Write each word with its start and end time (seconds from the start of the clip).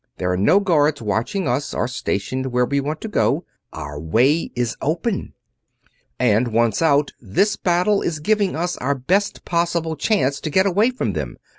There 0.17 0.31
are 0.31 0.35
no 0.35 0.59
guards 0.59 0.99
watching 0.99 1.47
us, 1.47 1.75
or 1.75 1.87
stationed 1.87 2.47
where 2.47 2.65
we 2.65 2.79
want 2.79 3.01
to 3.01 3.07
go 3.07 3.45
our 3.71 3.99
way 3.99 4.45
out 4.45 4.49
is 4.55 4.75
open. 4.81 5.33
And 6.17 6.47
once 6.47 6.81
out, 6.81 7.11
this 7.21 7.55
battle 7.55 8.01
is 8.01 8.17
giving 8.17 8.55
us 8.55 8.77
our 8.77 8.95
best 8.95 9.45
possible 9.45 9.95
chance 9.95 10.39
to 10.41 10.49
get 10.49 10.65
away 10.65 10.89
from 10.89 11.13
them. 11.13 11.37